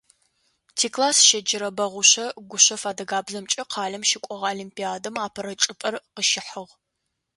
Тикласс 0.77 1.17
щеджэрэ 1.27 1.69
Бэгъушъэ 1.77 2.25
Гушъэф 2.49 2.83
адыгабзэмкӀэ 2.89 3.63
къалэм 3.71 4.03
щыкӀогъэ 4.09 4.47
олимпиадэм 4.55 5.15
апэрэ 5.25 5.53
чӀыпӀэр 5.61 5.95
къыщихьыгъ. 6.13 6.73